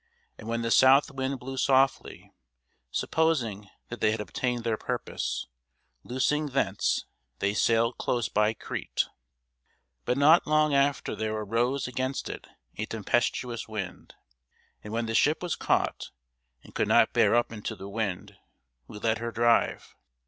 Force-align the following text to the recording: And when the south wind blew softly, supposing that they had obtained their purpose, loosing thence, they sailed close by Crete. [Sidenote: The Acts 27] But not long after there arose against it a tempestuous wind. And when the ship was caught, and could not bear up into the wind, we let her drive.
And 0.39 0.47
when 0.47 0.63
the 0.63 0.71
south 0.71 1.11
wind 1.11 1.37
blew 1.39 1.57
softly, 1.57 2.33
supposing 2.89 3.69
that 3.89 4.01
they 4.01 4.09
had 4.09 4.19
obtained 4.19 4.63
their 4.63 4.75
purpose, 4.75 5.45
loosing 6.03 6.47
thence, 6.47 7.05
they 7.37 7.53
sailed 7.53 7.99
close 7.99 8.27
by 8.27 8.55
Crete. 8.55 9.01
[Sidenote: 9.01 9.13
The 9.19 9.51
Acts 9.51 10.05
27] 10.05 10.05
But 10.05 10.17
not 10.17 10.47
long 10.47 10.73
after 10.73 11.15
there 11.15 11.35
arose 11.35 11.87
against 11.87 12.29
it 12.31 12.47
a 12.79 12.87
tempestuous 12.87 13.67
wind. 13.67 14.15
And 14.83 14.91
when 14.91 15.05
the 15.05 15.13
ship 15.13 15.43
was 15.43 15.55
caught, 15.55 16.09
and 16.63 16.73
could 16.73 16.87
not 16.87 17.13
bear 17.13 17.35
up 17.35 17.51
into 17.51 17.75
the 17.75 17.87
wind, 17.87 18.37
we 18.87 18.97
let 18.97 19.19
her 19.19 19.29
drive. 19.31 19.93